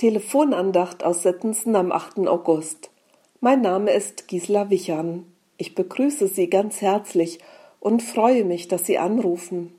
Telefonandacht 0.00 1.04
aus 1.04 1.24
Sittensen 1.24 1.76
am 1.76 1.92
8. 1.92 2.20
August. 2.20 2.88
Mein 3.40 3.60
Name 3.60 3.90
ist 3.90 4.28
Gisela 4.28 4.70
Wichern. 4.70 5.26
Ich 5.58 5.74
begrüße 5.74 6.26
Sie 6.26 6.48
ganz 6.48 6.80
herzlich 6.80 7.38
und 7.80 8.02
freue 8.02 8.46
mich, 8.46 8.66
dass 8.66 8.86
Sie 8.86 8.96
anrufen. 8.96 9.74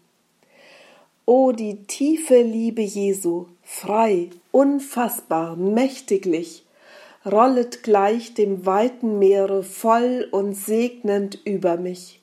O 1.25 1.53
die 1.53 1.87
tiefe 1.87 2.39
Liebe 2.43 2.83
Jesu, 2.83 3.47
frei, 3.63 4.29
unfassbar, 4.51 5.55
mächtiglich, 5.55 6.67
rollet 7.25 7.81
gleich 7.81 8.35
dem 8.35 8.63
weiten 8.67 9.17
Meere 9.17 9.63
voll 9.63 10.27
und 10.29 10.53
segnend 10.53 11.39
über 11.45 11.77
mich. 11.77 12.21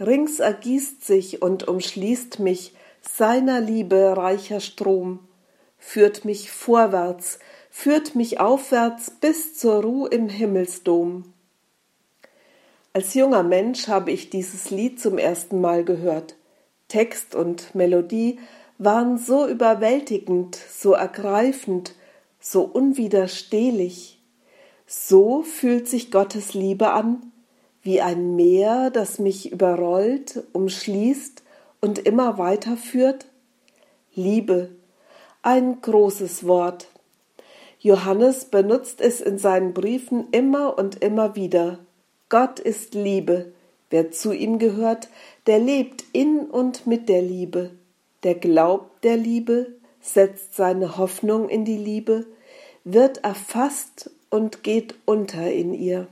Rings 0.00 0.40
ergießt 0.40 1.04
sich 1.04 1.42
und 1.42 1.68
umschließt 1.68 2.38
mich 2.38 2.72
seiner 3.02 3.60
Liebe 3.60 4.16
reicher 4.16 4.60
Strom, 4.60 5.18
führt 5.78 6.24
mich 6.24 6.50
vorwärts, 6.50 7.38
führt 7.70 8.14
mich 8.14 8.40
aufwärts 8.40 9.10
bis 9.10 9.56
zur 9.56 9.82
Ruh 9.82 10.06
im 10.06 10.28
Himmelsdom. 10.28 11.32
Als 12.92 13.14
junger 13.14 13.42
Mensch 13.42 13.86
habe 13.88 14.10
ich 14.10 14.30
dieses 14.30 14.70
Lied 14.70 15.00
zum 15.00 15.18
ersten 15.18 15.60
Mal 15.60 15.84
gehört. 15.84 16.34
Text 16.88 17.34
und 17.34 17.74
Melodie 17.74 18.38
waren 18.78 19.18
so 19.18 19.46
überwältigend, 19.46 20.56
so 20.56 20.92
ergreifend, 20.92 21.94
so 22.40 22.62
unwiderstehlich. 22.62 24.20
So 24.86 25.42
fühlt 25.42 25.86
sich 25.86 26.10
Gottes 26.10 26.54
Liebe 26.54 26.90
an, 26.90 27.32
wie 27.82 28.00
ein 28.00 28.36
Meer, 28.36 28.90
das 28.90 29.18
mich 29.18 29.52
überrollt, 29.52 30.42
umschließt 30.52 31.42
und 31.80 31.98
immer 31.98 32.38
weiterführt. 32.38 33.26
Liebe, 34.14 34.70
ein 35.48 35.80
großes 35.80 36.46
Wort. 36.46 36.88
Johannes 37.80 38.44
benutzt 38.44 39.00
es 39.00 39.22
in 39.22 39.38
seinen 39.38 39.72
Briefen 39.72 40.26
immer 40.30 40.76
und 40.76 41.02
immer 41.02 41.36
wieder. 41.36 41.78
Gott 42.28 42.60
ist 42.60 42.92
Liebe. 42.92 43.52
Wer 43.88 44.10
zu 44.10 44.32
ihm 44.32 44.58
gehört, 44.58 45.08
der 45.46 45.58
lebt 45.58 46.04
in 46.12 46.40
und 46.40 46.86
mit 46.86 47.08
der 47.08 47.22
Liebe. 47.22 47.70
Der 48.24 48.34
glaubt 48.34 49.02
der 49.04 49.16
Liebe, 49.16 49.68
setzt 50.02 50.54
seine 50.54 50.98
Hoffnung 50.98 51.48
in 51.48 51.64
die 51.64 51.78
Liebe, 51.78 52.26
wird 52.84 53.24
erfasst 53.24 54.10
und 54.28 54.62
geht 54.62 54.96
unter 55.06 55.50
in 55.50 55.72
ihr. 55.72 56.08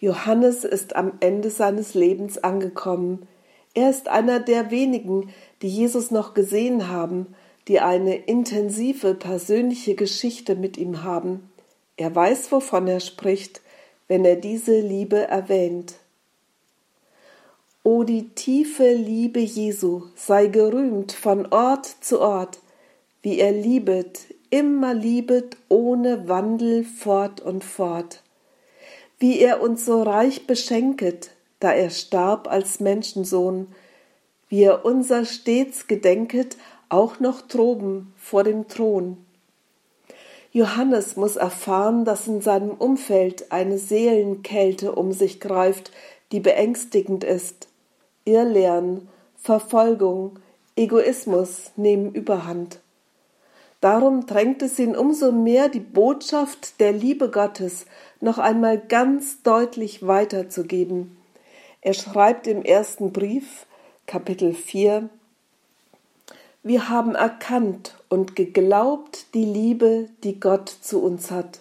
Johannes 0.00 0.64
ist 0.64 0.96
am 0.96 1.12
Ende 1.20 1.48
seines 1.48 1.94
Lebens 1.94 2.38
angekommen. 2.38 3.28
Er 3.72 3.88
ist 3.88 4.08
einer 4.08 4.40
der 4.40 4.72
wenigen, 4.72 5.30
die 5.62 5.68
Jesus 5.68 6.10
noch 6.10 6.34
gesehen 6.34 6.88
haben, 6.88 7.36
die 7.68 7.80
eine 7.80 8.16
intensive 8.16 9.14
persönliche 9.14 9.94
Geschichte 9.94 10.54
mit 10.54 10.76
ihm 10.76 11.02
haben. 11.02 11.50
Er 11.96 12.14
weiß, 12.14 12.52
wovon 12.52 12.86
er 12.88 13.00
spricht, 13.00 13.62
wenn 14.08 14.24
er 14.24 14.36
diese 14.36 14.80
Liebe 14.80 15.28
erwähnt. 15.28 15.94
O 17.82 18.02
die 18.02 18.30
tiefe 18.30 18.94
Liebe 18.94 19.40
Jesu 19.40 20.04
sei 20.14 20.46
gerühmt 20.46 21.12
von 21.12 21.46
Ort 21.52 21.86
zu 22.00 22.20
Ort, 22.20 22.58
wie 23.22 23.38
er 23.38 23.52
liebet, 23.52 24.20
immer 24.50 24.94
liebet 24.94 25.56
ohne 25.68 26.28
Wandel 26.28 26.84
fort 26.84 27.40
und 27.40 27.64
fort, 27.64 28.22
wie 29.18 29.38
er 29.38 29.60
uns 29.60 29.84
so 29.84 30.02
reich 30.02 30.46
beschenket, 30.46 31.30
da 31.60 31.72
er 31.72 31.90
starb 31.90 32.48
als 32.48 32.80
Menschensohn, 32.80 33.68
wie 34.48 34.62
er 34.62 34.84
unser 34.84 35.24
stets 35.24 35.86
gedenket 35.86 36.56
auch 36.94 37.18
noch 37.18 37.42
droben 37.42 38.12
vor 38.16 38.44
dem 38.44 38.68
Thron. 38.68 39.16
Johannes 40.52 41.16
muss 41.16 41.34
erfahren, 41.34 42.04
dass 42.04 42.28
in 42.28 42.40
seinem 42.40 42.70
Umfeld 42.70 43.50
eine 43.50 43.78
Seelenkälte 43.78 44.92
um 44.92 45.10
sich 45.10 45.40
greift, 45.40 45.90
die 46.30 46.38
beängstigend 46.38 47.24
ist. 47.24 47.66
Irrlehren, 48.24 49.08
Verfolgung, 49.36 50.38
Egoismus 50.76 51.72
nehmen 51.74 52.12
Überhand. 52.12 52.78
Darum 53.80 54.26
drängt 54.26 54.62
es 54.62 54.78
ihn 54.78 54.96
umso 54.96 55.32
mehr, 55.32 55.68
die 55.68 55.80
Botschaft 55.80 56.78
der 56.78 56.92
Liebe 56.92 57.28
Gottes 57.28 57.86
noch 58.20 58.38
einmal 58.38 58.78
ganz 58.78 59.42
deutlich 59.42 60.06
weiterzugeben. 60.06 61.16
Er 61.80 61.94
schreibt 61.94 62.46
im 62.46 62.62
ersten 62.62 63.12
Brief, 63.12 63.66
Kapitel 64.06 64.54
4, 64.54 65.10
wir 66.64 66.88
haben 66.88 67.14
erkannt 67.14 67.94
und 68.08 68.36
geglaubt 68.36 69.26
die 69.34 69.44
Liebe, 69.44 70.08
die 70.24 70.40
Gott 70.40 70.70
zu 70.80 71.02
uns 71.02 71.30
hat. 71.30 71.60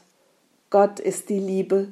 Gott 0.70 1.02
ist 1.02 1.28
die 1.30 1.40
Liebe. 1.40 1.90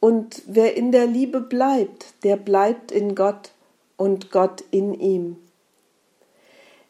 Und 0.00 0.42
wer 0.46 0.74
in 0.74 0.90
der 0.90 1.06
Liebe 1.06 1.42
bleibt, 1.42 2.14
der 2.24 2.38
bleibt 2.38 2.92
in 2.92 3.14
Gott 3.14 3.50
und 3.98 4.30
Gott 4.30 4.64
in 4.70 4.94
ihm. 4.94 5.36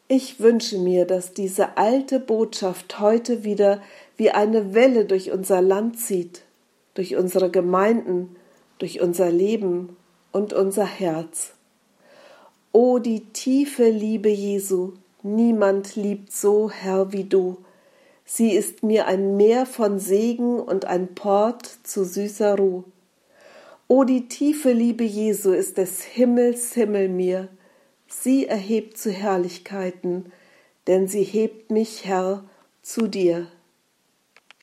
Ich 0.07 0.39
wünsche 0.39 0.79
mir, 0.79 1.05
dass 1.05 1.35
diese 1.35 1.77
alte 1.77 2.21
Botschaft 2.21 3.01
heute 3.01 3.43
wieder 3.43 3.83
wie 4.17 4.31
eine 4.31 4.73
Welle 4.73 5.05
durch 5.05 5.33
unser 5.33 5.61
Land 5.61 5.99
zieht, 5.99 6.43
durch 6.95 7.17
unsere 7.17 7.51
Gemeinden, 7.51 8.37
durch 8.79 9.01
unser 9.01 9.33
Leben 9.33 9.97
und 10.31 10.53
unser 10.53 10.87
Herz. 10.87 11.55
O 12.71 13.01
die 13.01 13.25
tiefe 13.33 13.89
Liebe 13.89 14.29
Jesu, 14.29 14.93
Niemand 15.23 15.97
liebt 15.97 16.33
so, 16.33 16.71
Herr, 16.71 17.13
wie 17.13 17.25
du. 17.25 17.59
Sie 18.25 18.53
ist 18.53 18.83
mir 18.83 19.07
ein 19.07 19.37
Meer 19.37 19.67
von 19.67 19.99
Segen 19.99 20.61
und 20.61 20.85
ein 20.85 21.15
Port 21.15 21.67
zu 21.83 22.05
süßer 22.05 22.57
Ruh. 22.57 22.85
O 23.87 24.05
die 24.05 24.29
tiefe 24.29 24.73
Liebe 24.73 25.05
Jesu 25.05 25.53
ist 25.53 25.77
des 25.77 26.03
Himmels 26.03 26.75
Himmel 26.75 27.09
mir. 27.09 27.49
Sie 28.07 28.47
erhebt 28.47 28.97
zu 28.97 29.11
Herrlichkeiten, 29.11 30.33
denn 30.87 31.07
sie 31.07 31.25
hebt 31.25 31.71
mich, 31.71 32.07
Herr, 32.07 32.45
zu 32.83 33.07
dir. 33.07 33.49